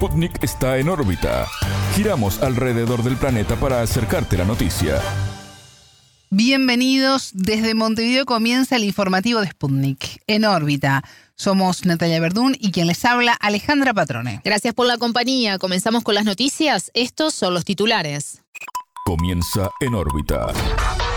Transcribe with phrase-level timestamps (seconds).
[0.00, 1.46] Sputnik está en órbita.
[1.94, 4.98] Giramos alrededor del planeta para acercarte la noticia.
[6.30, 7.32] Bienvenidos.
[7.34, 11.04] Desde Montevideo comienza el informativo de Sputnik, en órbita.
[11.34, 14.40] Somos Natalia Verdún y quien les habla, Alejandra Patrone.
[14.42, 15.58] Gracias por la compañía.
[15.58, 16.90] Comenzamos con las noticias.
[16.94, 18.42] Estos son los titulares.
[19.04, 20.46] Comienza en órbita.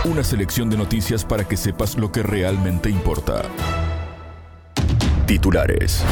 [0.03, 3.43] Una selección de noticias para que sepas lo que realmente importa.
[5.25, 6.03] Titulares.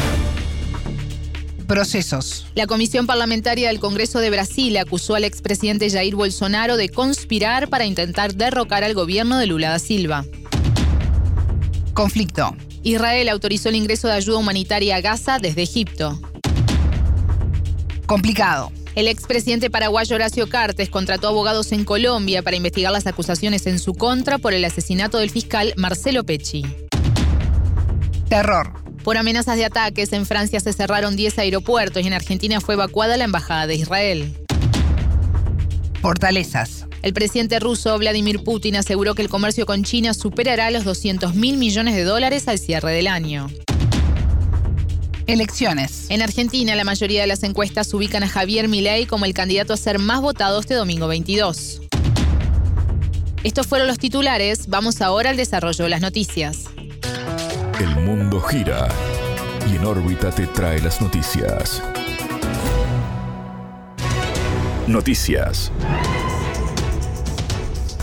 [1.72, 2.48] Procesos.
[2.54, 7.86] La Comisión Parlamentaria del Congreso de Brasil acusó al expresidente Jair Bolsonaro de conspirar para
[7.86, 10.26] intentar derrocar al gobierno de Lula da Silva.
[11.94, 12.58] Conflicto.
[12.84, 16.20] Israel autorizó el ingreso de ayuda humanitaria a Gaza desde Egipto.
[18.06, 18.74] Complicado.
[18.96, 23.94] El expresidente paraguayo Horacio Cartes contrató abogados en Colombia para investigar las acusaciones en su
[23.94, 26.66] contra por el asesinato del fiscal Marcelo Pecci.
[28.28, 28.74] Terror.
[29.04, 33.18] Por amenazas de ataques, en Francia se cerraron 10 aeropuertos y en Argentina fue evacuada
[33.18, 34.34] la embajada de Israel.
[36.02, 36.86] Fortalezas.
[37.02, 41.58] El presidente ruso Vladimir Putin aseguró que el comercio con China superará los 200 mil
[41.58, 43.50] millones de dólares al cierre del año.
[45.26, 46.06] Elecciones.
[46.10, 49.78] En Argentina, la mayoría de las encuestas ubican a Javier Milei como el candidato a
[49.78, 51.82] ser más votado este domingo 22.
[53.44, 54.68] Estos fueron los titulares.
[54.68, 56.66] Vamos ahora al desarrollo de las noticias.
[57.82, 58.88] El mundo gira
[59.68, 61.82] y en órbita te trae las noticias.
[64.86, 65.72] Noticias.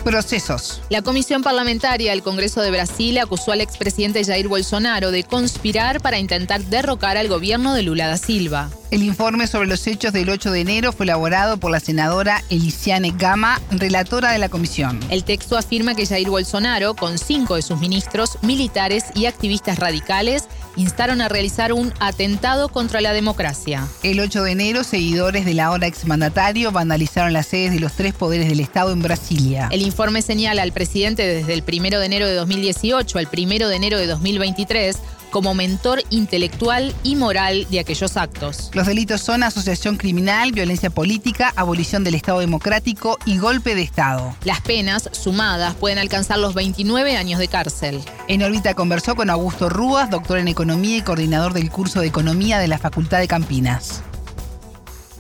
[0.03, 0.83] Procesos.
[0.91, 6.19] La Comisión Parlamentaria del Congreso de Brasil acusó al expresidente Jair Bolsonaro de conspirar para
[6.19, 8.71] intentar derrocar al gobierno de Lula da Silva.
[8.91, 13.13] El informe sobre los hechos del 8 de enero fue elaborado por la senadora Elisiane
[13.15, 14.99] Gama, relatora de la comisión.
[15.11, 20.49] El texto afirma que Jair Bolsonaro, con cinco de sus ministros, militares y activistas radicales,
[20.77, 23.87] instaron a realizar un atentado contra la democracia.
[24.03, 28.49] El 8 de enero, seguidores del ahora exmandatario vandalizaron las sedes de los tres poderes
[28.49, 29.69] del Estado en Brasilia.
[29.71, 33.77] El informe señala al presidente desde el 1 de enero de 2018 al 1 de
[33.77, 34.97] enero de 2023
[35.31, 38.71] como mentor intelectual y moral de aquellos actos.
[38.75, 44.35] Los delitos son asociación criminal, violencia política, abolición del Estado democrático y golpe de Estado.
[44.45, 48.01] Las penas, sumadas, pueden alcanzar los 29 años de cárcel.
[48.29, 52.59] En órbita conversó con Augusto Rúas, doctor en Economía y coordinador del curso de Economía
[52.59, 54.03] de la Facultad de Campinas.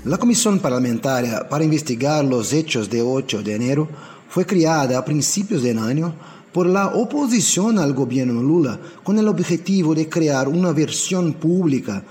[0.04, 3.88] La Comisión Parlamentaria para investigar los hechos de 8 de enero
[4.28, 6.14] fue creada a principios del año
[6.52, 12.04] por la oposición al gobierno Lula con el objetivo de crear una versión pública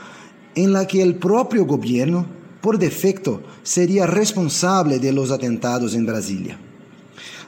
[0.56, 2.26] en la que el propio gobierno,
[2.62, 6.60] por defecto, sería responsable de los atentados en Brasilia.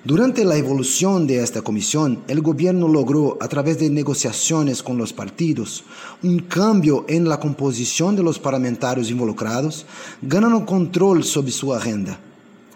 [0.03, 5.11] Durante la evolución de esta comisión, el gobierno logró, a través de negociaciones con los
[5.11, 5.83] partidos,
[6.23, 9.85] un cambio en la composición de los parlamentarios involucrados,
[10.21, 12.17] ganando control sobre su agenda.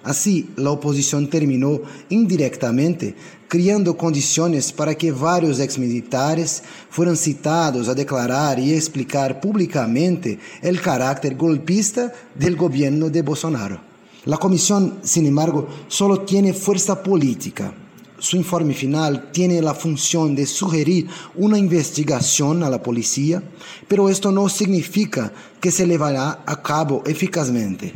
[0.04, 3.16] Así, la oposición terminó indirectamente
[3.48, 11.36] criando condiciones para que vários ex-militares fueran citados a declarar y explicar públicamente el carácter
[11.36, 13.80] golpista del gobierno de Bolsonaro.
[14.26, 17.74] La comisión, sin embargo, solo tiene fuerza política.
[18.18, 23.44] Su informe final tiene la función de sugerir una investigación a la policía,
[23.88, 25.32] pero esto no significa
[25.62, 27.94] que se llevará a cabo eficazmente.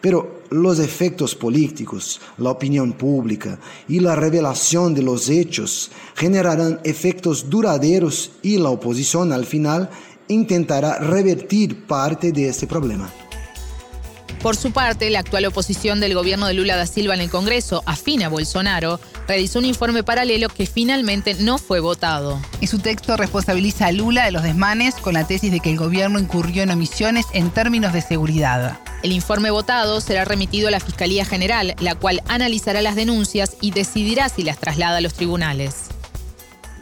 [0.00, 7.48] Pero los efectos políticos, la opinión pública y la revelación de los hechos generarán efectos
[7.50, 9.90] duraderos y la oposición al final
[10.28, 13.10] intentará revertir parte de este problema.
[14.40, 17.82] Por su parte, la actual oposición del gobierno de Lula da Silva en el Congreso,
[17.86, 22.40] afín a Bolsonaro, realizó un informe paralelo que finalmente no fue votado.
[22.60, 25.76] En su texto responsabiliza a Lula de los desmanes con la tesis de que el
[25.76, 28.78] gobierno incurrió en omisiones en términos de seguridad.
[29.02, 33.72] El informe votado será remitido a la Fiscalía General, la cual analizará las denuncias y
[33.72, 35.87] decidirá si las traslada a los tribunales.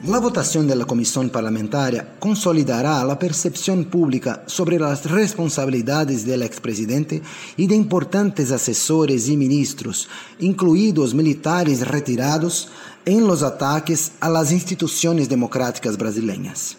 [0.05, 7.23] La votación de la Comisión Parlamentaria consolidará la percepción pública sobre las responsabilidades del expresidente
[7.57, 12.69] y de importantes asesores y ministros, incluidos militares retirados,
[13.07, 16.77] en los ataques a las instituciones democráticas brasileñas.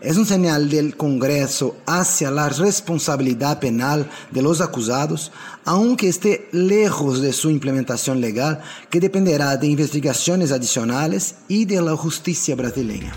[0.00, 5.30] Es un señal del Congreso hacia la responsabilidad penal de los acusados,
[5.66, 11.96] aunque esté lejos de su implementación legal, que dependerá de investigaciones adicionales y de la
[11.96, 13.12] justicia brasileña.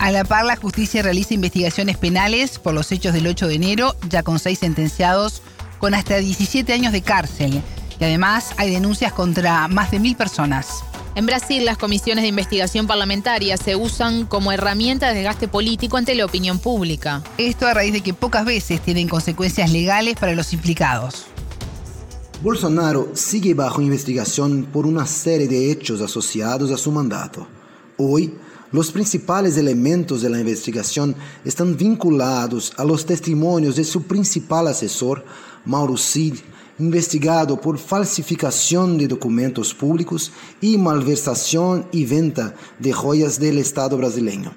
[0.00, 3.94] A la par, la justicia realiza investigaciones penales por los hechos del 8 de enero,
[4.08, 5.42] ya con seis sentenciados
[5.78, 7.62] con hasta 17 años de cárcel.
[8.00, 10.82] Y además hay denuncias contra más de mil personas.
[11.18, 16.14] En Brasil, las comisiones de investigación parlamentaria se usan como herramienta de desgaste político ante
[16.14, 17.24] la opinión pública.
[17.38, 21.26] Esto a raíz de que pocas veces tienen consecuencias legales para los implicados.
[22.40, 27.48] Bolsonaro sigue bajo investigación por una serie de hechos asociados a su mandato.
[27.96, 28.34] Hoy,
[28.70, 35.24] los principales elementos de la investigación están vinculados a los testimonios de su principal asesor,
[35.64, 36.36] Mauro Cid,
[36.78, 44.52] investigado por falsificación de documentos públicos y malversación y venta de joyas del Estado brasileño.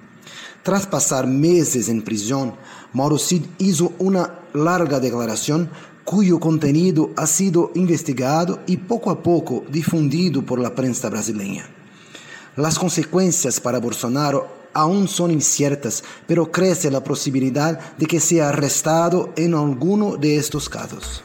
[0.63, 2.53] Tras pasar meses en prisión,
[2.93, 5.69] Mauro Cid hizo una larga declaración
[6.03, 11.67] cuyo contenido ha sido investigado y poco a poco difundido por la prensa brasileña.
[12.55, 19.31] Las consecuencias para Bolsonaro aún son inciertas, pero crece la posibilidad de que sea arrestado
[19.35, 21.23] en alguno de estos casos.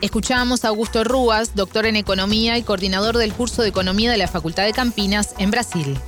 [0.00, 4.28] Escuchamos a Augusto Rúas, doctor en Economía y coordinador del curso de Economía de la
[4.28, 5.98] Facultad de Campinas en Brasil.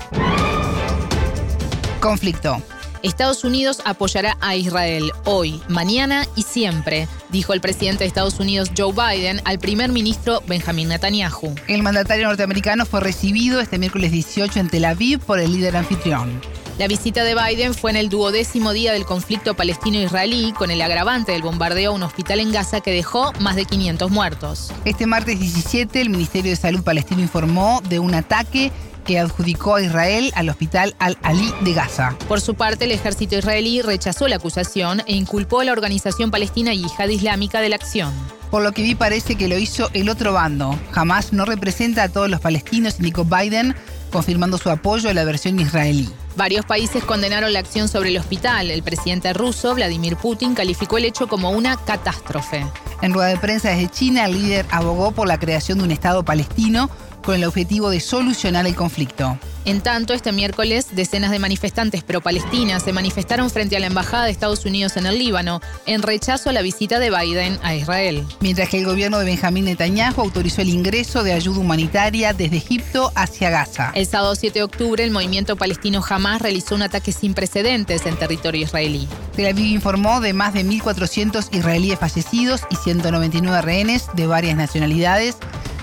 [2.01, 2.63] Conflicto.
[3.03, 8.71] Estados Unidos apoyará a Israel hoy, mañana y siempre, dijo el presidente de Estados Unidos
[8.77, 11.55] Joe Biden al primer ministro Benjamin Netanyahu.
[11.69, 16.41] El mandatario norteamericano fue recibido este miércoles 18 en Tel Aviv por el líder anfitrión.
[16.83, 21.31] La visita de Biden fue en el duodécimo día del conflicto palestino-israelí, con el agravante
[21.31, 24.73] del bombardeo a un hospital en Gaza que dejó más de 500 muertos.
[24.85, 28.73] Este martes 17, el Ministerio de Salud palestino informó de un ataque
[29.05, 32.17] que adjudicó a Israel al hospital Al-Ali de Gaza.
[32.27, 36.75] Por su parte, el ejército israelí rechazó la acusación e inculpó a la organización palestina
[36.75, 38.13] Yihad Islámica de la acción.
[38.51, 40.77] Por lo que vi parece que lo hizo el otro bando.
[40.91, 43.77] Jamás no representa a todos los palestinos, indicó Biden,
[44.11, 46.11] confirmando su apoyo a la versión israelí.
[46.37, 48.71] Varios países condenaron la acción sobre el hospital.
[48.71, 52.67] El presidente ruso, Vladimir Putin, calificó el hecho como una catástrofe.
[53.03, 56.25] En rueda de prensa desde China, el líder abogó por la creación de un Estado
[56.25, 56.89] palestino
[57.23, 59.39] con el objetivo de solucionar el conflicto.
[59.65, 64.33] En tanto, este miércoles, decenas de manifestantes pro-palestinas se manifestaron frente a la Embajada de
[64.33, 68.25] Estados Unidos en el Líbano en rechazo a la visita de Biden a Israel.
[68.41, 73.13] Mientras que el gobierno de Benjamín Netanyahu autorizó el ingreso de ayuda humanitaria desde Egipto
[73.15, 73.93] hacia Gaza.
[73.95, 78.17] El sábado 7 de octubre, el movimiento palestino Hamas realizó un ataque sin precedentes en
[78.17, 79.07] territorio israelí.
[79.37, 85.37] Tel Aviv informó de más de 1.400 israelíes fallecidos y 199 rehenes de varias nacionalidades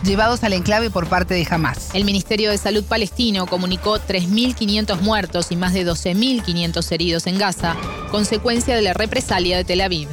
[0.03, 1.89] llevados al enclave por parte de Hamas.
[1.93, 7.75] El Ministerio de Salud palestino comunicó 3.500 muertos y más de 12.500 heridos en Gaza,
[8.11, 10.09] consecuencia de la represalia de Tel Aviv.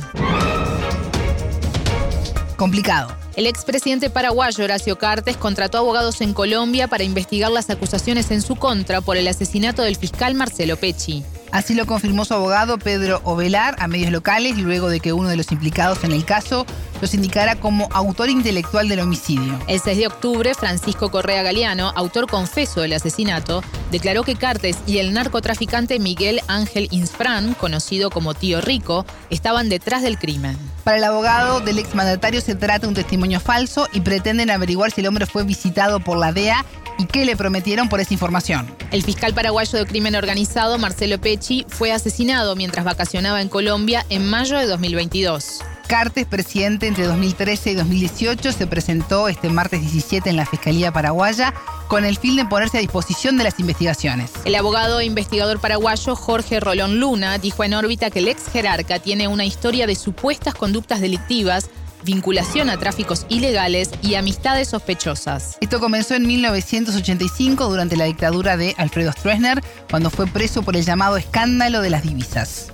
[2.56, 3.14] Complicado.
[3.36, 8.56] El expresidente paraguayo Horacio Cartes contrató abogados en Colombia para investigar las acusaciones en su
[8.56, 11.22] contra por el asesinato del fiscal Marcelo Pecci.
[11.52, 15.36] Así lo confirmó su abogado Pedro Ovelar a medios locales luego de que uno de
[15.36, 16.64] los implicados en el caso
[17.00, 19.58] los indicara como autor intelectual del homicidio.
[19.66, 24.98] El 6 de octubre, Francisco Correa Galeano, autor confeso del asesinato, declaró que Cartes y
[24.98, 30.56] el narcotraficante Miguel Ángel Insfran, conocido como Tío Rico, estaban detrás del crimen.
[30.84, 35.00] Para el abogado del exmandatario se trata de un testimonio falso y pretenden averiguar si
[35.00, 36.64] el hombre fue visitado por la DEA
[36.98, 38.74] y qué le prometieron por esa información.
[38.90, 44.28] El fiscal paraguayo de crimen organizado, Marcelo Pecci, fue asesinado mientras vacacionaba en Colombia en
[44.28, 45.60] mayo de 2022.
[45.86, 51.54] Cartes, presidente entre 2013 y 2018, se presentó este martes 17 en la Fiscalía Paraguaya
[51.86, 54.32] con el fin de ponerse a disposición de las investigaciones.
[54.44, 58.98] El abogado e investigador paraguayo Jorge Rolón Luna dijo en órbita que el ex jerarca
[58.98, 61.70] tiene una historia de supuestas conductas delictivas
[62.04, 65.58] vinculación a tráficos ilegales y amistades sospechosas.
[65.60, 69.60] Esto comenzó en 1985 durante la dictadura de Alfredo Stroessner,
[69.90, 72.72] cuando fue preso por el llamado escándalo de las divisas.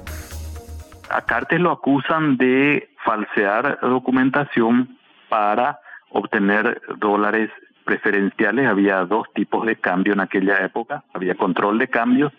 [1.08, 4.96] A Cartes lo acusan de falsear documentación
[5.28, 5.78] para
[6.10, 7.50] obtener dólares
[7.84, 8.66] preferenciales.
[8.66, 12.32] Había dos tipos de cambio en aquella época, había control de cambios,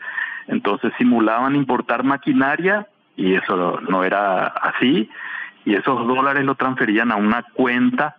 [0.47, 5.09] entonces simulaban importar maquinaria y eso no era así
[5.65, 8.17] y esos dólares lo transferían a una cuenta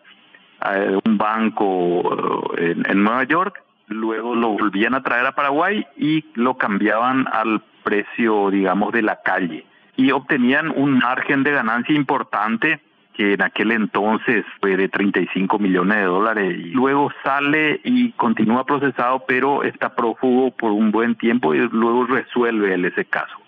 [0.72, 6.24] de un banco eh, en, Nueva York, luego lo volvían a traer a Paraguay y
[6.34, 9.66] lo cambiaban al precio, digamos, de la calle.
[9.96, 12.80] Y obtenían un margen de ganancia importante
[13.12, 16.58] que en aquel entonces fue de 35 millones de dólares.
[16.58, 22.06] Y luego sale y continúa procesado, pero está prófugo por un buen tiempo y luego
[22.06, 23.44] resuelve él ese caso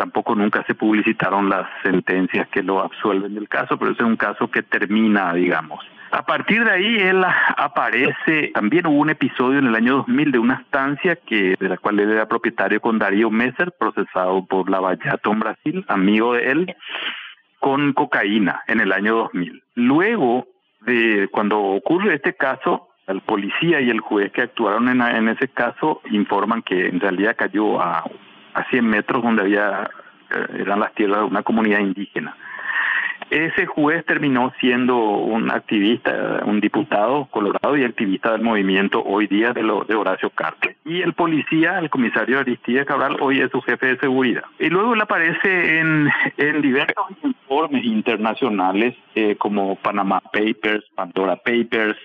[0.00, 4.50] tampoco nunca se publicitaron las sentencias que lo absuelven del caso, pero es un caso
[4.50, 5.84] que termina, digamos.
[6.12, 7.22] A partir de ahí él
[7.56, 11.76] aparece, también hubo un episodio en el año 2000 de una estancia que de la
[11.78, 16.76] cual él era propietario con Darío Messer, procesado por Lavallato en Brasil, amigo de él,
[17.60, 19.62] con cocaína en el año 2000.
[19.76, 20.48] Luego
[20.80, 26.00] de cuando ocurre este caso, El policía y el juez que actuaron en, ese caso
[26.12, 28.04] informan que en realidad cayó a,
[28.54, 29.90] a 100 metros donde había
[30.30, 32.36] eh, eran las tierras de una comunidad indígena.
[33.30, 39.52] Ese juez terminó siendo un activista, un diputado colorado y activista del movimiento hoy día
[39.52, 40.76] de, lo, de Horacio Cartes.
[40.84, 44.42] Y el policía, el comisario Aristide Cabral, hoy es su jefe de seguridad.
[44.58, 51.96] Y luego él aparece en, en diversos informes internacionales eh, como Panama Papers, Pandora Papers,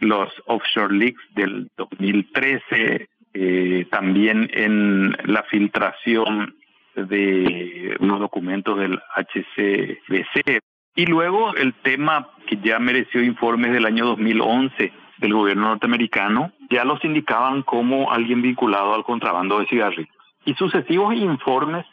[0.00, 6.56] los Offshore Leaks del 2013, eh, también en la filtración
[6.96, 10.60] de unos documentos del HCBC.
[10.94, 16.84] Y luego el tema que ya mereció informes del año 2011 del gobierno norteamericano, ya
[16.84, 20.14] los indicaban como alguien vinculado al contrabando de cigarrillos.
[20.44, 21.86] Y sucesivos informes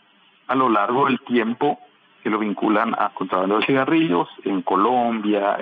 [0.47, 1.79] a lo largo del tiempo
[2.23, 5.57] que lo vinculan a contrabando de cigarrillos en Colombia,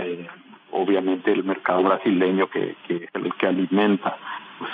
[0.72, 4.18] obviamente el mercado brasileño que, que que alimenta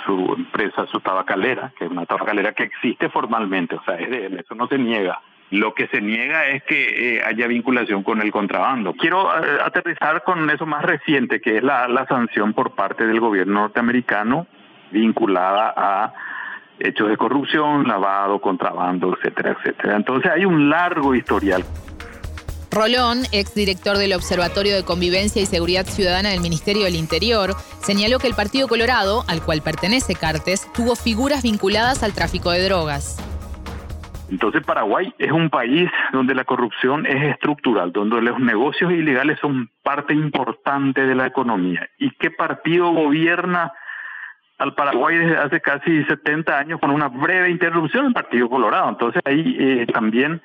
[0.06, 4.26] su empresa, su tabacalera, que es una tabacalera que existe formalmente, o sea, es de
[4.26, 5.20] él, eso no se niega.
[5.50, 8.94] Lo que se niega es que eh, haya vinculación con el contrabando.
[8.94, 13.20] Quiero eh, aterrizar con eso más reciente, que es la, la sanción por parte del
[13.20, 14.46] gobierno norteamericano
[14.90, 16.12] vinculada a
[16.78, 19.96] hechos de corrupción, lavado, contrabando, etcétera, etcétera.
[19.96, 21.64] Entonces hay un largo historial.
[22.70, 28.26] Rolón, exdirector del Observatorio de Convivencia y Seguridad Ciudadana del Ministerio del Interior, señaló que
[28.26, 33.16] el Partido Colorado, al cual pertenece Cartes, tuvo figuras vinculadas al tráfico de drogas.
[34.30, 39.70] Entonces Paraguay es un país donde la corrupción es estructural, donde los negocios ilegales son
[39.82, 41.88] parte importante de la economía.
[41.98, 43.72] ¿Y qué partido gobierna
[44.58, 48.06] al Paraguay desde hace casi 70 años con una breve interrupción?
[48.06, 48.88] El Partido Colorado.
[48.88, 50.40] Entonces ahí eh, también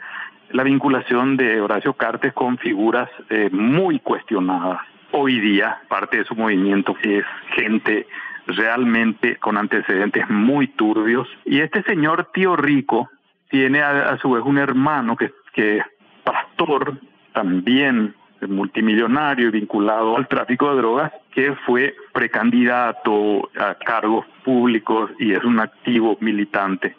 [0.51, 4.79] la vinculación de Horacio Cartes con figuras eh, muy cuestionadas.
[5.11, 7.23] Hoy día, parte de su movimiento es
[7.55, 8.07] gente
[8.45, 11.27] realmente con antecedentes muy turbios.
[11.45, 13.09] Y este señor tío rico
[13.49, 15.85] tiene a, su vez un hermano que, que es
[16.23, 16.99] pastor,
[17.33, 18.15] también
[18.47, 25.43] multimillonario y vinculado al tráfico de drogas, que fue precandidato a cargos públicos y es
[25.43, 26.95] un activo militante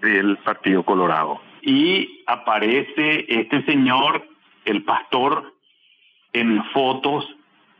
[0.00, 1.40] del Partido Colorado.
[1.62, 4.24] Y aparece este señor,
[4.64, 5.52] el pastor,
[6.32, 7.26] en fotos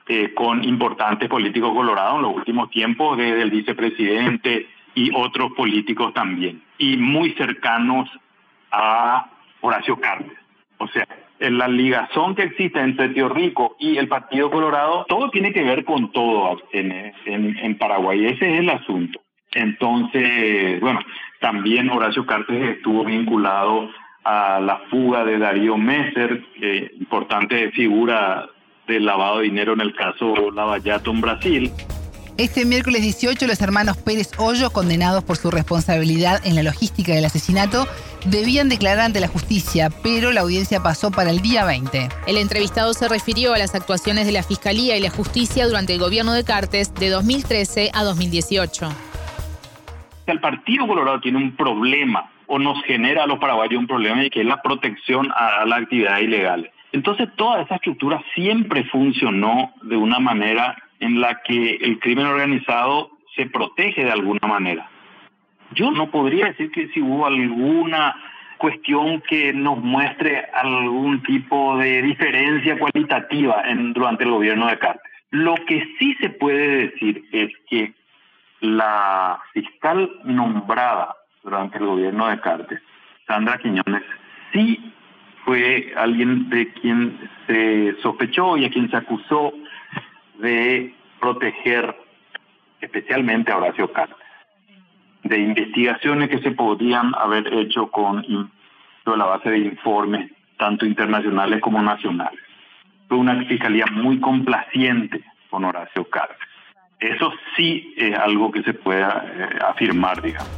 [0.08, 4.66] eh, con importantes políticos colorados en los últimos tiempos, desde el vicepresidente
[4.98, 8.10] y otros políticos también, y muy cercanos
[8.72, 10.36] a Horacio Cartes.
[10.78, 11.06] O sea,
[11.38, 15.62] en la ligazón que existe entre Tío Rico y el Partido Colorado, todo tiene que
[15.62, 18.26] ver con todo en, Paraguay.
[18.26, 19.20] Ese es el asunto.
[19.52, 20.98] Entonces, bueno,
[21.40, 23.88] también Horacio Cartes estuvo vinculado
[24.24, 26.42] a la fuga de Darío Messer,
[26.98, 28.48] importante figura
[28.88, 31.72] del lavado de dinero en el caso Lavallato en Brasil.
[32.38, 37.24] Este miércoles 18, los hermanos Pérez Hoyo, condenados por su responsabilidad en la logística del
[37.24, 37.86] asesinato,
[38.26, 42.08] debían declarar ante la justicia, pero la audiencia pasó para el día 20.
[42.28, 45.98] El entrevistado se refirió a las actuaciones de la Fiscalía y la Justicia durante el
[45.98, 48.88] gobierno de Cartes de 2013 a 2018
[50.32, 54.30] el Partido Colorado tiene un problema o nos genera a los paraguayos un problema y
[54.30, 56.70] que es la protección a la actividad ilegal.
[56.92, 63.10] Entonces toda esa estructura siempre funcionó de una manera en la que el crimen organizado
[63.36, 64.90] se protege de alguna manera.
[65.72, 68.14] Yo no podría decir que si hubo alguna
[68.58, 75.10] cuestión que nos muestre algún tipo de diferencia cualitativa en, durante el gobierno de Cartes.
[75.30, 77.92] Lo que sí se puede decir es que
[78.60, 81.14] la fiscal nombrada
[81.44, 82.80] durante el gobierno de Cartes,
[83.26, 84.02] Sandra Quiñones,
[84.52, 84.92] sí
[85.44, 89.52] fue alguien de quien se sospechó y a quien se acusó
[90.38, 91.94] de proteger
[92.80, 94.16] especialmente a Horacio Cartes,
[95.24, 98.24] de investigaciones que se podían haber hecho con
[99.04, 102.40] la base de informes, tanto internacionales como nacionales.
[103.08, 106.36] Fue una fiscalía muy complaciente con Horacio Cartes.
[107.00, 110.48] Eso sí es algo que se pueda eh, afirmar, digamos.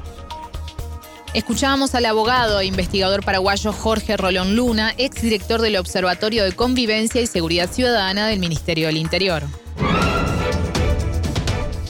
[1.33, 7.27] Escuchábamos al abogado e investigador paraguayo Jorge Rolón Luna, exdirector del Observatorio de Convivencia y
[7.27, 9.45] Seguridad Ciudadana del Ministerio del Interior.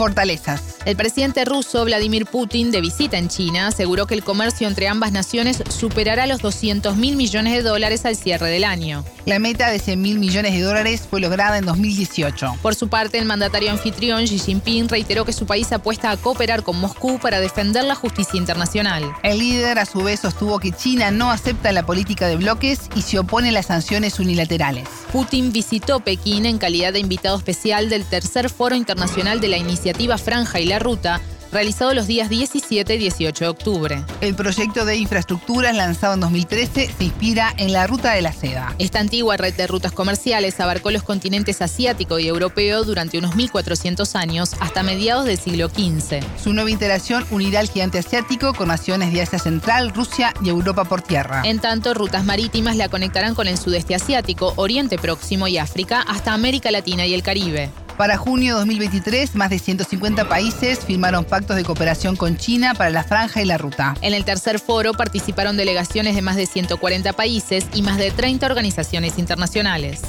[0.00, 0.62] Fortalezas.
[0.86, 5.12] El presidente ruso Vladimir Putin, de visita en China, aseguró que el comercio entre ambas
[5.12, 9.04] naciones superará los 200 mil millones de dólares al cierre del año.
[9.26, 12.56] La meta de 100 mil millones de dólares fue lograda en 2018.
[12.62, 16.62] Por su parte, el mandatario anfitrión Xi Jinping reiteró que su país apuesta a cooperar
[16.62, 19.04] con Moscú para defender la justicia internacional.
[19.22, 23.02] El líder a su vez sostuvo que China no acepta la política de bloques y
[23.02, 24.88] se opone a las sanciones unilaterales.
[25.12, 29.89] Putin visitó Pekín en calidad de invitado especial del tercer Foro Internacional de la Iniciativa
[30.18, 31.20] Franja y la Ruta,
[31.52, 34.04] realizado los días 17 y 18 de octubre.
[34.20, 38.74] El proyecto de infraestructuras lanzado en 2013 se inspira en la Ruta de la Seda.
[38.78, 44.14] Esta antigua red de rutas comerciales abarcó los continentes asiático y europeo durante unos 1.400
[44.14, 46.20] años hasta mediados del siglo XV.
[46.42, 50.84] Su nueva interacción unirá al gigante asiático con naciones de Asia Central, Rusia y Europa
[50.84, 51.42] por tierra.
[51.44, 56.32] En tanto, rutas marítimas la conectarán con el sudeste asiático, Oriente Próximo y África hasta
[56.32, 57.70] América Latina y el Caribe.
[58.00, 62.88] Para junio de 2023, más de 150 países firmaron pactos de cooperación con China para
[62.88, 63.94] la franja y la ruta.
[64.00, 68.46] En el tercer foro participaron delegaciones de más de 140 países y más de 30
[68.46, 70.00] organizaciones internacionales.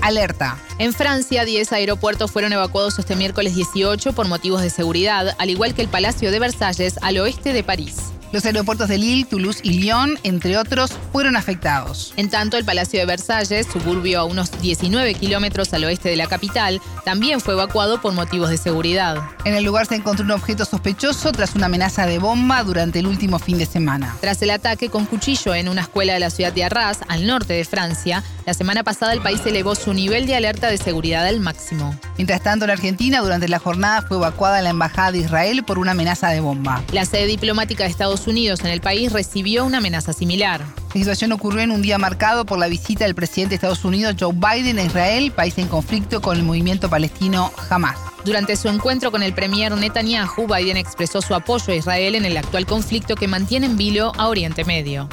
[0.00, 0.58] Alerta.
[0.80, 5.74] En Francia, 10 aeropuertos fueron evacuados este miércoles 18 por motivos de seguridad, al igual
[5.74, 8.10] que el Palacio de Versalles al oeste de París.
[8.32, 12.14] Los aeropuertos de Lille, Toulouse y Lyon, entre otros, fueron afectados.
[12.16, 16.28] En tanto, el Palacio de Versalles, suburbio a unos 19 kilómetros al oeste de la
[16.28, 19.16] capital, también fue evacuado por motivos de seguridad.
[19.44, 23.08] En el lugar se encontró un objeto sospechoso tras una amenaza de bomba durante el
[23.08, 24.16] último fin de semana.
[24.20, 27.54] Tras el ataque con cuchillo en una escuela de la ciudad de Arras, al norte
[27.54, 31.40] de Francia, la semana pasada el país elevó su nivel de alerta de seguridad al
[31.40, 31.98] máximo.
[32.16, 35.92] Mientras tanto, en Argentina, durante la jornada fue evacuada la embajada de Israel por una
[35.92, 36.82] amenaza de bomba.
[36.92, 40.60] La sede diplomática de Estados Unidos en el país recibió una amenaza similar.
[40.60, 44.16] La situación ocurrió en un día marcado por la visita del presidente de Estados Unidos
[44.18, 47.98] Joe Biden a Israel, país en conflicto con el movimiento palestino Hamas.
[48.24, 52.36] Durante su encuentro con el premier Netanyahu, Biden expresó su apoyo a Israel en el
[52.36, 55.08] actual conflicto que mantiene en vilo a Oriente Medio.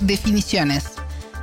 [0.00, 0.84] Definiciones.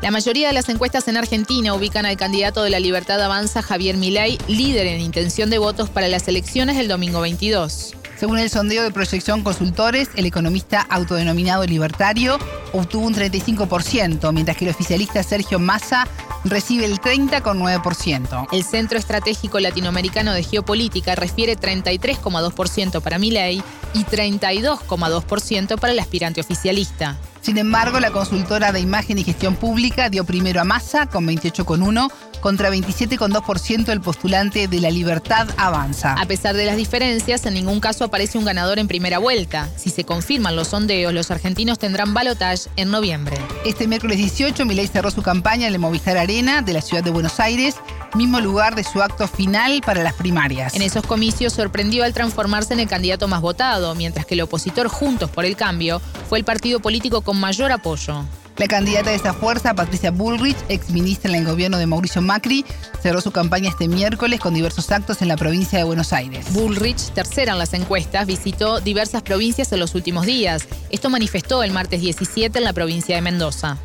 [0.01, 3.98] La mayoría de las encuestas en Argentina ubican al candidato de la Libertad Avanza, Javier
[3.98, 7.96] Milei, líder en intención de votos para las elecciones del domingo 22.
[8.20, 12.38] Según el sondeo de proyección consultores, el economista autodenominado libertario
[12.74, 16.06] obtuvo un 35%, mientras que el oficialista Sergio Massa
[16.44, 18.48] recibe el 30,9%.
[18.52, 26.42] El Centro Estratégico Latinoamericano de Geopolítica refiere 33,2% para Milei y 32,2% para el aspirante
[26.42, 27.18] oficialista.
[27.41, 32.11] Sin embargo, la consultora de imagen y gestión pública dio primero a Massa con 28,1
[32.40, 36.14] contra 27,2% del postulante de la libertad avanza.
[36.14, 39.68] A pesar de las diferencias, en ningún caso aparece un ganador en primera vuelta.
[39.75, 43.37] Si se confirman los sondeos, los argentinos tendrán balotage en noviembre.
[43.66, 47.11] Este miércoles 18, Milei cerró su campaña en el Movistar Arena de la ciudad de
[47.11, 47.75] Buenos Aires,
[48.15, 50.74] mismo lugar de su acto final para las primarias.
[50.75, 54.87] En esos comicios sorprendió al transformarse en el candidato más votado, mientras que el opositor
[54.87, 58.25] Juntos por el Cambio fue el partido político con mayor apoyo.
[58.59, 62.65] La candidata de esta fuerza, Patricia Bullrich, ex ministra en el gobierno de Mauricio Macri,
[63.01, 66.51] cerró su campaña este miércoles con diversos actos en la provincia de Buenos Aires.
[66.51, 70.67] Bullrich, tercera en las encuestas, visitó diversas provincias en los últimos días.
[70.89, 73.77] Esto manifestó el martes 17 en la provincia de Mendoza.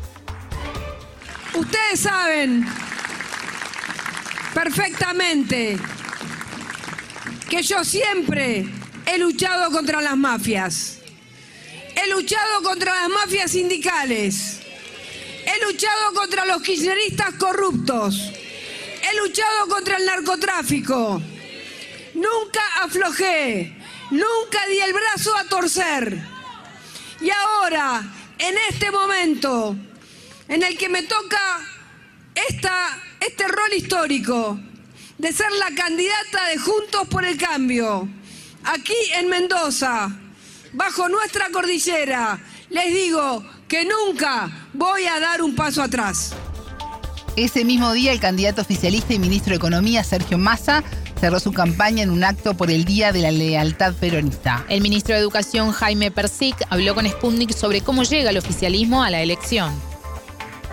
[1.57, 2.67] Ustedes saben
[4.55, 5.77] perfectamente
[7.49, 8.65] que yo siempre
[9.05, 10.99] he luchado contra las mafias.
[11.93, 14.61] He luchado contra las mafias sindicales.
[15.45, 18.15] He luchado contra los kirchneristas corruptos.
[18.17, 21.21] He luchado contra el narcotráfico.
[22.13, 23.75] Nunca aflojé.
[24.09, 26.17] Nunca di el brazo a torcer.
[27.19, 28.03] Y ahora,
[28.37, 29.75] en este momento,
[30.47, 31.59] en el que me toca
[32.33, 34.59] esta, este rol histórico
[35.17, 38.07] de ser la candidata de Juntos por el Cambio,
[38.63, 40.11] aquí en Mendoza,
[40.73, 46.33] bajo nuestra cordillera, les digo que nunca voy a dar un paso atrás.
[47.35, 50.83] Ese mismo día, el candidato oficialista y ministro de Economía, Sergio Massa,
[51.19, 54.65] cerró su campaña en un acto por el Día de la Lealtad Peronista.
[54.69, 59.09] El ministro de Educación, Jaime Persic, habló con Sputnik sobre cómo llega el oficialismo a
[59.09, 59.73] la elección.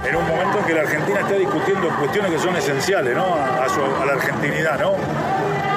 [0.04, 3.34] En un momento en que la Argentina está discutiendo cuestiones que son esenciales ¿no?
[3.34, 4.94] a, su, a la argentinidad, ¿no?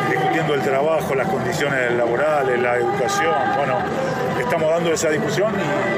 [0.10, 3.34] discutiendo el trabajo, las condiciones laborales, la educación.
[3.56, 3.78] Bueno,
[4.40, 5.54] estamos dando esa discusión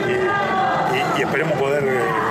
[0.07, 1.83] y, y, y esperemos poder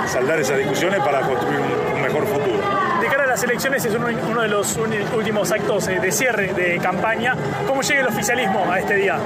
[0.07, 2.59] saldar esas discusiones para construir un, un mejor futuro.
[3.01, 6.77] De cara a las elecciones es uno, uno de los últimos actos de cierre de
[6.79, 7.35] campaña.
[7.67, 9.17] ¿Cómo llega el oficialismo a este día?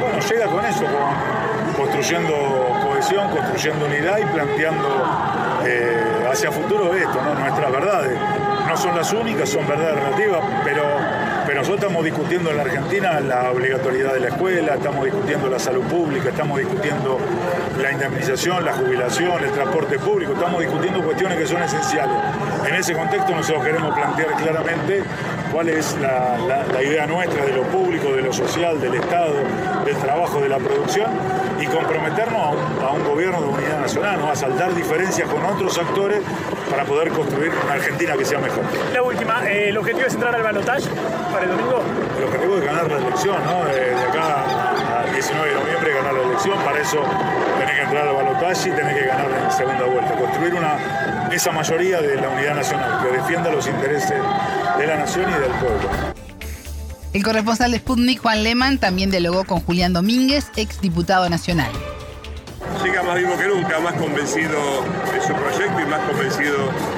[0.00, 2.34] Bueno, llega con eso, con, construyendo
[2.82, 5.04] cohesión, construyendo unidad y planteando
[5.64, 6.01] eh,
[6.32, 7.34] hacia futuro esto, ¿no?
[7.34, 8.18] nuestras verdades.
[8.66, 10.82] No son las únicas, son verdades relativas, pero
[11.46, 15.58] Pero nosotros estamos discutiendo en la Argentina la obligatoriedad de la escuela, estamos discutiendo la
[15.58, 17.18] salud pública, estamos discutiendo
[17.82, 22.16] la indemnización, la jubilación, el transporte público, estamos discutiendo cuestiones que son esenciales.
[22.66, 25.02] En ese contexto nosotros queremos plantear claramente
[25.52, 29.34] cuál es la, idea nuestra de lo público, de lo social, del Estado,
[29.84, 31.10] del trabajo, de la producción
[31.60, 34.30] y comprometernos a un, gobierno de unidad nacional, ¿no?
[34.30, 36.20] a saldar diferencias con otros actores
[36.70, 38.64] para poder construir una Argentina que sea mejor.
[38.92, 40.88] La última, eh, ¿el objetivo es entrar al balotaje
[41.32, 41.82] para el domingo?
[42.18, 43.64] El objetivo es ganar la elección, ¿no?
[43.64, 47.02] de acá al 19 de noviembre ganar la elección, para eso
[47.58, 51.52] tenés que entrar al balotaje y tenés que ganar en segunda vuelta, construir una, esa
[51.52, 54.20] mayoría de la unidad nacional que defienda los intereses
[54.78, 56.11] de la nación y del pueblo.
[57.12, 61.70] El corresponsal de Sputnik, Juan Lehmann, también dialogó con Julián Domínguez, ex diputado nacional.
[62.82, 66.56] Llega más vivo que nunca, más convencido de su proyecto y más convencido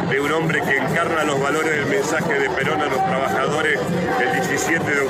[0.08, 3.80] de un hombre que encarna los valores del mensaje de Perón a los trabajadores
[4.20, 5.03] el 17 de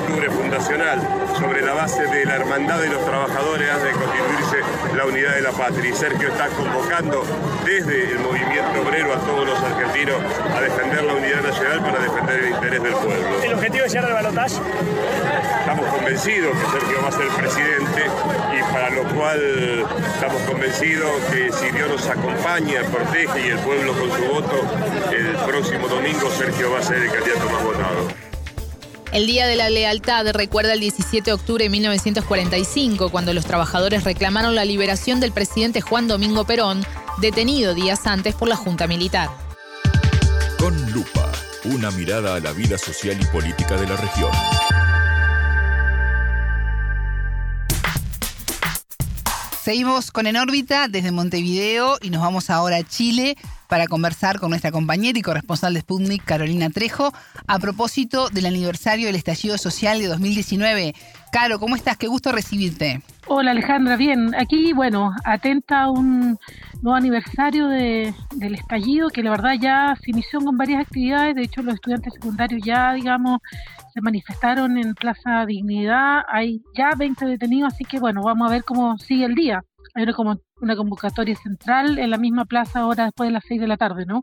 [0.61, 5.41] sobre la base de la hermandad de los trabajadores ha de constituirse la unidad de
[5.41, 5.89] la patria.
[5.89, 7.23] Y Sergio está convocando
[7.65, 10.15] desde el movimiento obrero a todos los argentinos
[10.55, 13.43] a defender la unidad nacional para defender el interés del pueblo.
[13.43, 14.55] ¿El objetivo es llegar al balotaje?
[15.59, 18.05] Estamos convencidos que Sergio va a ser presidente
[18.57, 23.91] y para lo cual estamos convencidos que si Dios nos acompaña, protege y el pueblo
[23.93, 24.63] con su voto,
[25.11, 28.24] el próximo domingo Sergio va a ser el candidato más votado.
[29.15, 34.03] El Día de la Lealtad recuerda el 17 de octubre de 1945, cuando los trabajadores
[34.03, 36.85] reclamaron la liberación del presidente Juan Domingo Perón,
[37.21, 39.29] detenido días antes por la Junta Militar.
[40.59, 41.31] Con lupa,
[41.63, 44.31] una mirada a la vida social y política de la región.
[49.63, 54.49] Seguimos con En órbita desde Montevideo y nos vamos ahora a Chile para conversar con
[54.49, 57.11] nuestra compañera y corresponsal de Sputnik, Carolina Trejo,
[57.47, 60.93] a propósito del aniversario del estallido social de 2019.
[61.31, 61.97] Caro, ¿cómo estás?
[61.97, 63.01] Qué gusto recibirte.
[63.27, 64.33] Hola Alejandra, bien.
[64.35, 66.37] Aquí, bueno, atenta a un
[66.81, 68.13] nuevo aniversario del
[68.55, 71.35] estallido, que la verdad ya se inició con varias actividades.
[71.35, 73.39] De hecho, los estudiantes secundarios ya, digamos,
[73.93, 76.21] se manifestaron en Plaza Dignidad.
[76.27, 79.63] Hay ya 20 detenidos, así que bueno, vamos a ver cómo sigue el día.
[79.95, 83.67] Hay como una convocatoria central en la misma plaza ahora después de las 6 de
[83.67, 84.21] la tarde, ¿no?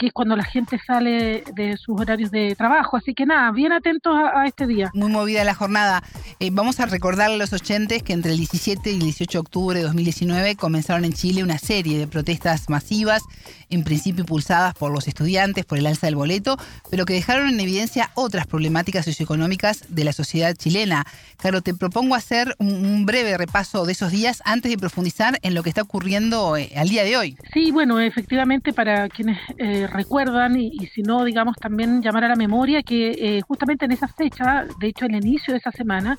[0.00, 2.96] Que es cuando la gente sale de sus horarios de trabajo.
[2.96, 4.90] Así que nada, bien atentos a, este día.
[4.94, 6.02] Muy movida la jornada.
[6.38, 9.38] Eh, vamos a recordar a los oyentes que entre el 17 y el 18 de
[9.38, 13.22] octubre de 2019 comenzaron en Chile una serie de protestas masivas
[13.70, 16.56] en principio impulsadas por los estudiantes, por el alza del boleto,
[16.90, 21.04] pero que dejaron en evidencia otras problemáticas socioeconómicas de la sociedad chilena.
[21.36, 25.62] Claro, te propongo hacer un, breve repaso de esos días antes de profundizar en lo
[25.62, 27.36] que está ocurriendo eh, al día de hoy.
[27.52, 32.36] Sí, bueno, efectivamente para quienes eh, recuerdan y, si no, digamos, también llamar a la
[32.36, 36.18] memoria que eh, justamente en esa fecha, de hecho el inicio de esa semana,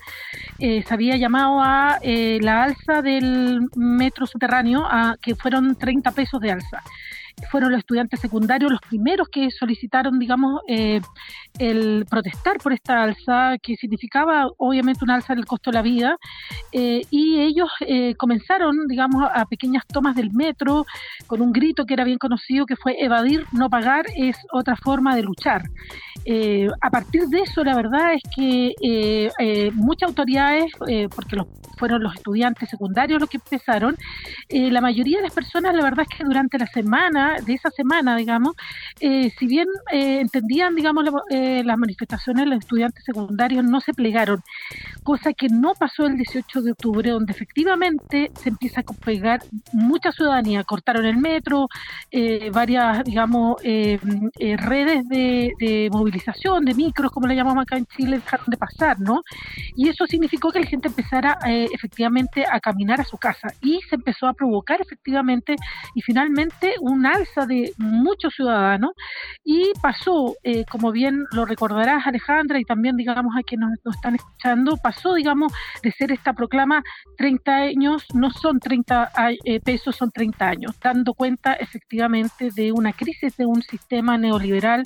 [0.59, 6.51] se había llamado a la alza del metro subterráneo, a, que fueron 30 pesos de
[6.51, 6.83] alza
[7.49, 11.01] fueron los estudiantes secundarios los primeros que solicitaron, digamos, eh,
[11.59, 16.17] el protestar por esta alza, que significaba obviamente una alza del costo de la vida,
[16.71, 20.85] eh, y ellos eh, comenzaron, digamos, a pequeñas tomas del metro
[21.27, 25.15] con un grito que era bien conocido, que fue evadir, no pagar, es otra forma
[25.15, 25.63] de luchar.
[26.81, 28.73] a partir de eso, la verdad es que
[29.73, 30.71] muchas autoridades,
[31.15, 33.95] porque los, fueron los estudiantes secundarios los que empezaron,
[34.49, 38.15] la mayoría de las personas, la verdad es que durante la semana, de esa semana,
[38.15, 38.55] digamos,
[38.99, 44.41] eh, si bien eh, entendían, digamos, eh, las manifestaciones, los estudiantes secundarios no se plegaron,
[45.03, 49.41] cosa que no pasó el 18 de octubre, donde efectivamente se empieza a pegar
[49.73, 51.67] mucha ciudadanía, cortaron el metro,
[52.51, 58.47] varias, digamos, redes de, de, movilización, de micros, como le llamamos acá en Chile, dejaron
[58.47, 59.21] de pasar, ¿no?
[59.75, 63.95] Y eso significó que la gente empezara efectivamente a caminar a su casa y se
[63.95, 65.55] empezó a provocar efectivamente
[65.95, 66.75] y finalmente
[67.47, 68.91] de muchos ciudadanos.
[69.43, 74.15] Y pasó, eh, como bien lo recordarás Alejandra y también digamos a quienes nos, están
[74.15, 75.53] escuchando, pasó digamos
[75.83, 76.83] de ser esta proclama
[77.17, 79.11] 30 años, no son 30
[79.45, 84.83] eh, pesos, son 30 años, dando cuenta efectivamente de una crisis de un sistema neoliberal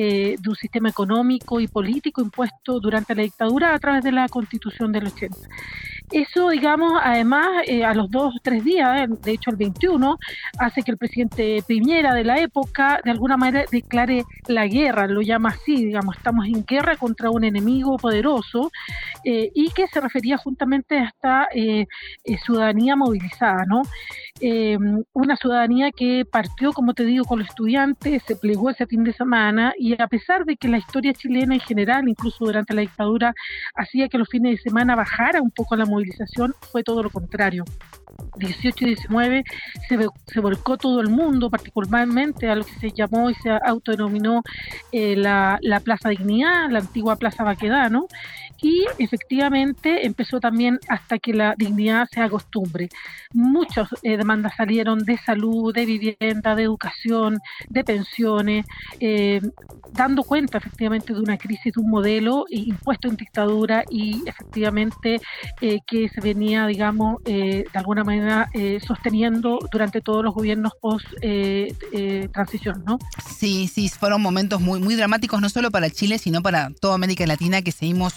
[0.00, 4.28] eh, de un sistema económico y político impuesto durante la dictadura a través de la
[4.28, 5.36] constitución del 80.
[6.12, 10.16] Eso, digamos, además, eh, a los dos o tres días, eh, de hecho el 21,
[10.60, 15.20] hace que el presidente Piñera de la época, de alguna manera, declare la guerra, lo
[15.20, 18.70] llama así, digamos, estamos en guerra contra un enemigo poderoso,
[19.24, 21.48] y que se refería justamente a esta
[22.44, 23.82] ciudadanía movilizada, ¿no?
[24.40, 29.02] Em, una ciudadanía que partió, como te digo, con los estudiantes, se plegó ese fin
[29.02, 32.82] de semana y a pesar de que la historia chilena en general, incluso durante la
[32.82, 33.34] dictadura,
[33.74, 37.64] hacía que los fines de semana bajara un poco la movilización, fue todo lo contrario.
[38.36, 39.44] 18 y 19
[39.88, 44.42] se, se volcó todo el mundo, particularmente a lo que se llamó y se autodenominó
[44.92, 48.06] eh, la, la, Plaza Dignidad, la antigua Plaza Baquedano,
[48.60, 52.88] y efectivamente empezó también hasta que la dignidad se acostumbre.
[53.32, 58.66] Muchas eh, demandas salieron de salud, de vivienda, de educación, de pensiones,
[59.00, 59.40] eh,
[59.92, 65.20] dando cuenta efectivamente de una crisis de un modelo impuesto en dictadura y efectivamente
[65.60, 71.74] que se venía, digamos, de alguna manera eh, sosteniendo durante todos los gobiernos post eh,
[71.92, 72.98] eh, transición, ¿no?
[73.38, 77.26] Sí, sí, fueron momentos muy, muy dramáticos no solo para Chile, sino para toda América
[77.26, 78.14] Latina que seguimos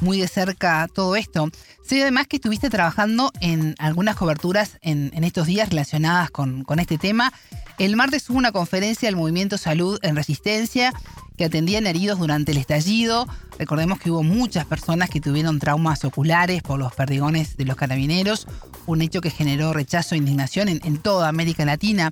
[0.00, 1.50] muy de cerca todo esto.
[1.82, 7.32] Sé además que estuviste trabajando en algunas coberturas en, estos días relacionadas con, este tema.
[7.78, 10.92] El martes hubo una conferencia del Movimiento Salud en Resistencia
[11.36, 13.26] que atendían heridos durante el estallido.
[13.58, 18.46] Recordemos que hubo muchas personas que tuvieron traumas oculares por los perdigones de los carabineros,
[18.86, 22.10] un hecho que generó rechazo e indignación en, toda América Latina.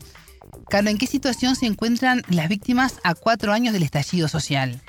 [0.69, 4.83] Carlos, ¿en qué situación se encuentran las víctimas a cuatro años del estallido social?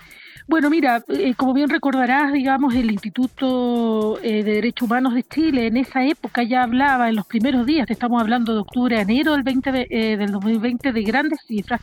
[0.49, 5.67] Bueno, mira, eh, como bien recordarás, digamos, el Instituto eh, de Derechos Humanos de Chile
[5.67, 9.33] en esa época ya hablaba, en los primeros días, estamos hablando de octubre a enero
[9.33, 11.81] del, 20 eh, del 2020, de grandes cifras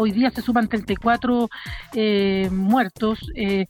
[0.00, 1.50] hoy día se suman 34
[1.94, 3.66] eh, muertos, eh,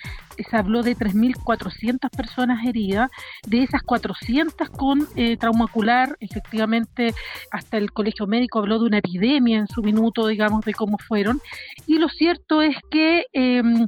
[0.49, 3.11] se habló de 3.400 personas heridas,
[3.47, 7.15] de esas 400 con eh, trauma ocular, efectivamente
[7.51, 11.41] hasta el Colegio Médico habló de una epidemia en su minuto, digamos, de cómo fueron,
[11.87, 13.85] y lo cierto es que em,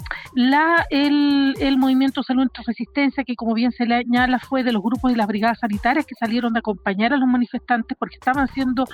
[0.91, 5.13] el, movimiento Salud en Resistencia, que como bien se le añala fue de los grupos
[5.13, 8.87] y las brigadas sanitarias que salieron a acompañar a los manifestantes porque estaban siendo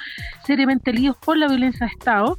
[0.45, 2.39] seriamente heridos por la violencia de Estado,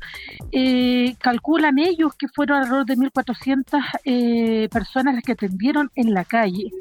[1.20, 6.72] calculan ellos que fueron alrededor de 1.400 eh, personas las que atendieron en la calle.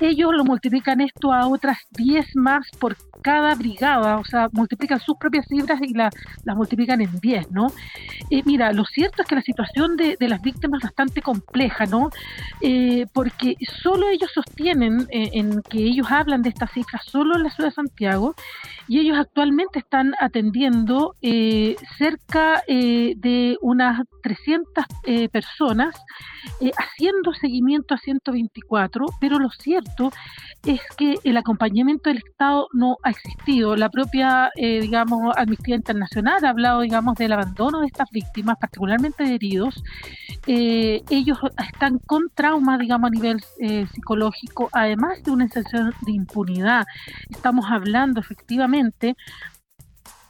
[0.00, 5.16] Ellos lo multiplican esto a otras 10 más por cada brigada, o sea, multiplican sus
[5.16, 6.12] propias cifras y las
[6.56, 7.68] multiplican en 10, ¿no?
[8.30, 12.10] Eh, mira, lo cierto es que la situación de, las víctimas es bastante compleja, ¿no?
[12.60, 17.44] Eh, porque solo ellos sostienen eh, en que ellos hablan de estas cifras solo en
[17.44, 18.34] la ciudad de Santiago
[18.88, 21.14] y ellos actualmente están atendiendo
[21.98, 24.84] cerca de unas 300
[25.30, 25.94] personas
[26.76, 29.50] haciendo seguimiento a 124, pero lo
[30.64, 33.74] es que el acompañamiento del Estado no ha existido.
[33.74, 39.24] La propia, eh, digamos, Amnistía Internacional ha hablado, digamos, del abandono de estas víctimas, particularmente
[39.24, 39.82] de heridos.
[40.46, 41.38] Eh, ellos
[41.72, 46.84] están con trauma, digamos, a nivel eh, psicológico, además de una sensación de impunidad.
[47.28, 49.16] Estamos hablando efectivamente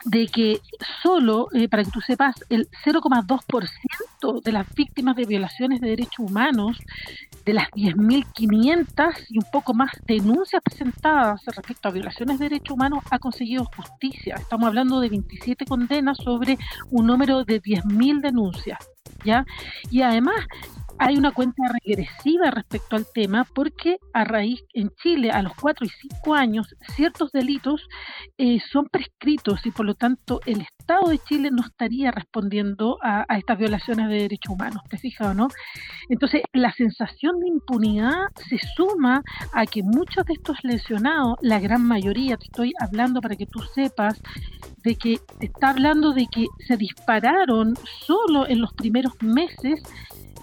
[0.04, 0.60] de que
[1.02, 6.78] solo, para que tú sepas, el 0,2% de las víctimas de violaciones de derechos humanos
[7.44, 13.04] de las 10.500 y un poco más denuncias presentadas respecto a violaciones de derechos humanos
[13.10, 14.36] ha conseguido justicia.
[14.36, 16.58] Estamos hablando de 27 condenas sobre
[16.90, 18.78] un número de 10.000 denuncias.
[19.24, 19.44] ¿ya?
[19.90, 20.36] Y además
[20.98, 25.86] hay una cuenta regresiva respecto al tema porque a raíz en Chile a los 4
[25.86, 27.86] y 5 años ciertos delitos
[28.38, 33.24] eh, son prescritos y por lo tanto el Estado de Chile no estaría respondiendo a,
[33.36, 35.48] estas violaciones de derechos humanos, ¿te fijas o no?
[36.08, 41.86] Entonces la sensación de impunidad se suma a que muchos de estos lesionados, la gran
[41.86, 44.20] mayoría, te estoy hablando para que tú sepas,
[44.82, 47.74] de que está hablando de que se dispararon
[48.06, 49.82] solo en los primeros meses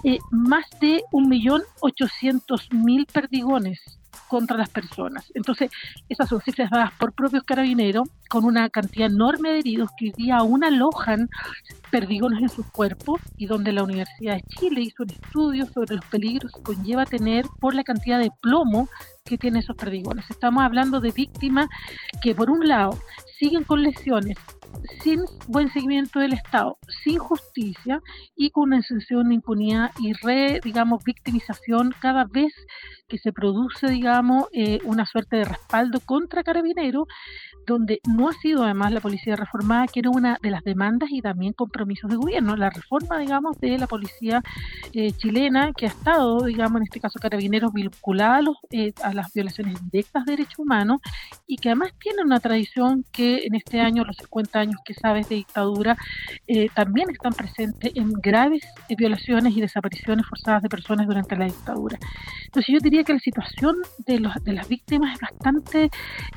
[0.04, 5.32] eh, más de 1.800.000 perdigones contra las personas.
[5.34, 5.72] Entonces,
[6.08, 10.14] esas son cifras dadas por propios carabineros, con una cantidad enorme de heridos que hoy
[10.16, 11.30] día aún alojan
[11.92, 16.06] perdigones en sus cuerpos y donde la Universidad de Chile hizo un estudio sobre los
[16.06, 18.88] peligros que conlleva tener por la cantidad de plomo
[19.30, 20.30] que tienen esos perdigones.
[20.30, 21.70] Estamos hablando de víctimas
[22.22, 22.98] que por un lado
[23.38, 24.38] siguen con lesiones
[25.02, 28.02] sin buen seguimiento del Estado, sin justicia
[28.36, 32.54] y con una sensación de impunidad y re, digamos, victimización cada vez
[33.08, 37.08] que se produce, digamos, eh, una suerte de respaldo contra Carabineros,
[37.66, 41.22] donde no ha sido además la policía reformada, que era una de las demandas y
[41.22, 42.56] también compromisos de gobierno.
[42.56, 44.42] La reforma, digamos, de la policía
[44.94, 49.34] eh, chilena, que ha estado, digamos, en este caso Carabineros, vinculada a, eh, a las
[49.34, 51.02] violaciones directas de derechos humanos
[51.48, 55.30] y que además tiene una tradición que en este año, los 50 años que sabes
[55.30, 55.98] de dictadura,
[56.74, 58.64] también están presentes en graves
[58.98, 61.98] violaciones y desapariciones forzadas de personas durante la dictadura.
[62.46, 65.90] Entonces yo diría que la situación de, los, de las víctimas es bastante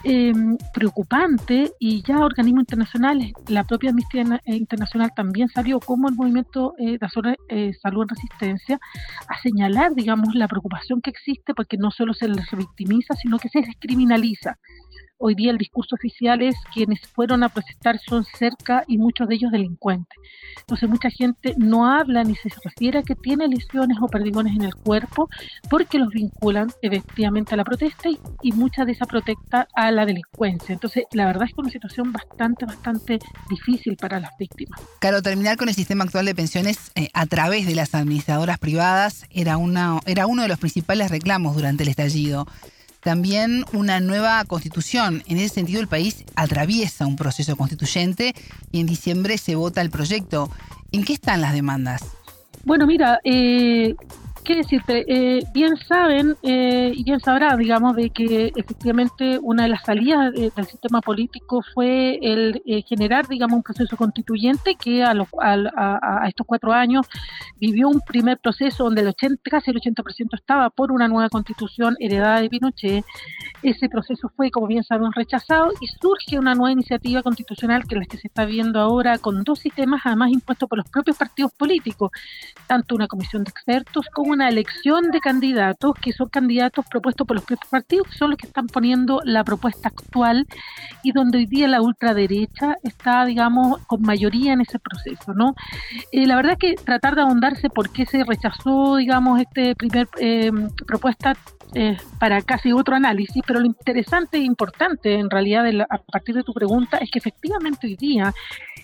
[0.05, 6.75] em, preocupante y ya organismos internacionales, la propia Amnistía Internacional también salió como el movimiento
[6.79, 6.99] de
[7.81, 8.79] salud en resistencia
[9.29, 13.49] a señalar, digamos, la preocupación que existe porque no solo se les revictimiza, sino que
[13.49, 14.59] se descriminaliza.
[15.25, 19.37] Hoy día el discurso oficial es quienes fueron a protestar son cerca y muchos de
[19.37, 20.19] ellos delincuentes.
[20.59, 24.63] Entonces mucha gente no habla ni se refiere a que tiene lesiones o perdigones en
[24.63, 25.31] el cuerpo
[25.71, 28.09] porque los vinculan efectivamente a la protesta
[28.43, 30.73] y, mucha de esa protesta a la delincuencia.
[30.73, 34.81] Entonces la verdad es que una situación bastante, bastante difícil para las víctimas.
[34.99, 39.27] Claro, terminar con el sistema actual de pensiones eh, a través de las administradoras privadas
[39.31, 42.49] era, una, era uno de los principales reclamos durante el estallido
[43.03, 45.23] también una nueva constitución.
[45.27, 48.35] En ese sentido, el país atraviesa un proceso constituyente
[48.71, 50.51] y en diciembre se vota el proyecto.
[50.93, 52.03] ¿En qué están las demandas?
[52.65, 53.97] Bueno, mira, eh,
[54.45, 55.05] ¿Qué decirte?
[55.07, 60.33] Eh, bien saben eh, y bien sabrá, digamos, de que efectivamente una de las salidas
[60.33, 66.25] del sistema político fue el eh, generar, digamos, un proceso constituyente que a, los, a,
[66.27, 67.07] estos cuatro años
[67.61, 71.95] vivió un primer proceso donde el 80, casi el 80% estaba por una nueva constitución
[72.01, 73.05] heredada de Pinochet.
[73.63, 78.01] Ese proceso fue, como bien saben, rechazado y surge una nueva iniciativa constitucional que es
[78.01, 81.53] la que se está viendo ahora con dos sistemas además impuestos por los propios partidos
[81.53, 82.11] políticos,
[82.67, 87.37] tanto una comisión de expertos como una elección de candidatos que son candidatos propuestos por
[87.37, 90.47] los propios partidos, que son los que están poniendo la propuesta actual
[91.03, 95.55] y donde hoy día la ultraderecha está, digamos, con mayoría en ese proceso, ¿no?
[96.11, 100.51] Eh, la verdad que tratar de ahondarse por qué se rechazó, digamos, este primer eh,
[100.87, 101.37] propuesta
[101.75, 106.43] eh, para casi otro análisis, pero lo interesante e importante en realidad a partir de
[106.43, 108.35] tu pregunta es que efectivamente hoy día,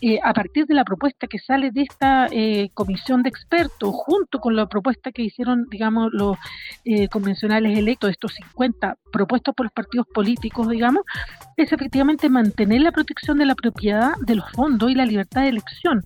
[0.00, 4.38] eh, a partir de la propuesta que sale de esta eh, comisión de expertos, junto
[4.40, 6.36] con la propuesta que hicieron, digamos, los
[7.10, 11.02] convencionales electos, estos 50 propuestos por los partidos políticos, digamos,
[11.56, 15.48] es efectivamente mantener la protección de la propiedad de los fondos y la libertad de
[15.48, 16.02] elección.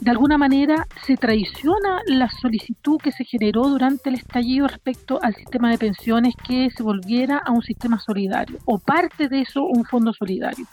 [0.00, 5.34] De alguna manera se traiciona la solicitud que se generó durante el estallido respecto al
[5.34, 9.84] sistema de pensiones que se volviera a un sistema solidario o parte de eso un
[9.84, 10.66] fondo solidario.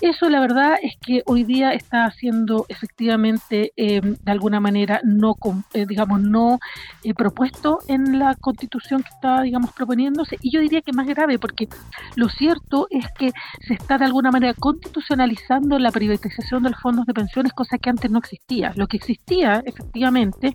[0.00, 5.36] Eso la verdad es que hoy día está siendo efectivamente eh, de alguna manera no,
[5.74, 6.58] eh, digamos, no
[7.04, 10.36] eh, propuesto en la constitución que está, digamos, proponiéndose.
[10.40, 11.68] Y yo diría que más grave porque
[12.16, 13.32] lo cierto es que
[13.66, 17.90] se está de alguna manera constitucionalizando la privatización de los fondos de pensiones, cosa que
[17.90, 18.72] antes no existía.
[18.76, 20.54] Lo que existía efectivamente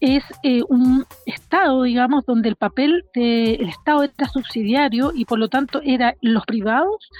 [0.00, 5.48] es eh, un Estado, digamos, donde el papel del Estado era subsidiario y por lo
[5.48, 7.10] tanto eran los privados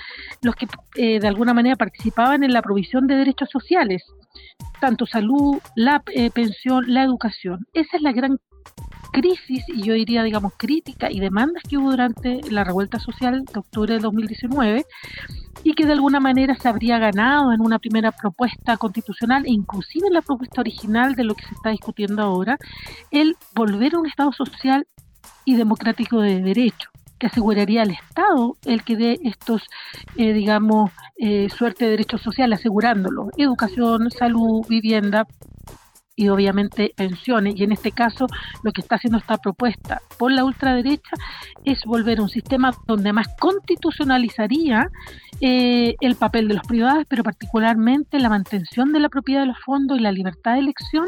[0.43, 0.67] los que
[0.97, 4.05] eh, de alguna manera participaban en la provisión de derechos sociales,
[4.81, 7.67] tanto salud, la eh, pensión, la educación.
[7.75, 8.39] Esa es la gran
[9.13, 13.59] crisis y yo diría, digamos, crítica y demandas que hubo durante la revuelta social de
[13.59, 14.85] octubre de 2019
[15.63, 20.15] y que de alguna manera se habría ganado en una primera propuesta constitucional inclusive en
[20.15, 22.59] la propuesta original de lo que se está discutiendo ahora,
[23.11, 24.87] el volver a un Estado social
[25.45, 29.63] y democrático de derecho que aseguraría al Estado el que dé estos,
[30.17, 35.27] eh, digamos, eh, suerte de derechos sociales, asegurándolo, educación, salud, vivienda,
[36.21, 37.55] y obviamente pensiones.
[37.57, 38.27] Y en este caso
[38.63, 41.17] lo que está haciendo esta propuesta por la ultraderecha
[41.65, 44.91] es volver a un sistema donde más constitucionalizaría
[45.41, 49.59] eh, el papel de los privados, pero particularmente la mantención de la propiedad de los
[49.65, 51.07] fondos y la libertad de elección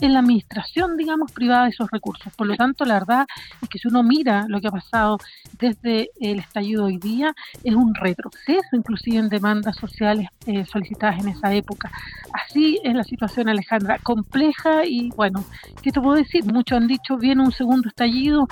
[0.00, 2.32] en la administración, digamos, privada de esos recursos.
[2.34, 3.26] Por lo tanto, la verdad
[3.62, 5.18] es que si uno mira lo que ha pasado
[5.58, 11.28] desde el estallido hoy día, es un retroceso, inclusive en demandas sociales eh, solicitadas en
[11.28, 11.90] esa época.
[12.32, 15.44] Así es la situación, Alejandra, compleja y bueno,
[15.82, 16.44] ¿qué te puedo decir?
[16.44, 18.48] Muchos han dicho viene un segundo estallido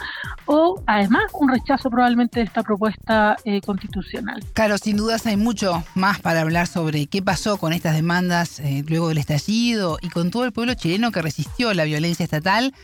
[0.47, 4.45] o además un rechazo probablemente de esta propuesta eh, constitucional.
[4.53, 8.85] Claro, sin dudas hay mucho más para hablar sobre qué pasó con estas demandas eh,
[8.87, 11.38] luego del estallido y con todo el pueblo chileno que recibió
[11.75, 12.75] la violencia estatal.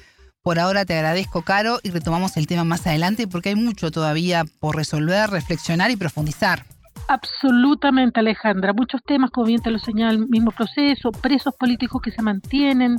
[0.43, 4.45] Por ahora te agradezco, Caro, y retomamos el tema más adelante porque hay mucho todavía
[4.61, 6.67] por resolver, reflexionar y profundizar.
[7.07, 8.73] Absolutamente, Alejandra.
[8.73, 12.99] Muchos temas, como bien te lo señala el mismo proceso, presos políticos que se mantienen,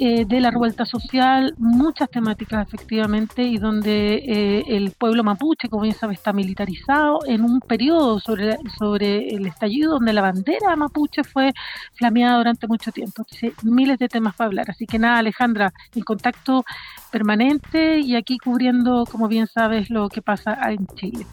[0.00, 5.84] eh, de la revuelta social, muchas temáticas efectivamente, y donde eh, el pueblo mapuche, como
[5.84, 11.22] bien sabes, está militarizado en un periodo sobre, sobre el estallido donde la bandera mapuche
[11.22, 11.52] fue
[11.94, 13.22] flameada durante mucho tiempo.
[13.22, 14.70] Entonces, miles de temas para hablar.
[14.70, 16.64] Así que nada, Alejandra, en contacto
[17.12, 21.26] permanente y aquí cubriendo, como bien sabes, lo que pasa en Chile.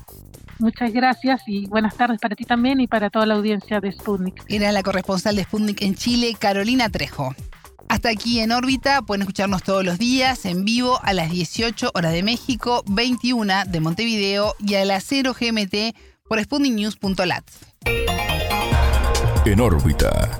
[0.60, 4.44] Muchas gracias y buenas tardes para ti también y para toda la audiencia de Sputnik.
[4.48, 7.36] Era la corresponsal de Sputnik en Chile, Carolina Trejo.
[7.89, 12.13] Hasta aquí en órbita, pueden escucharnos todos los días en vivo a las 18 horas
[12.13, 15.95] de México, 21 de Montevideo y a las 0 GMT
[16.28, 17.43] por sputniknews.lat.
[19.45, 20.39] En órbita.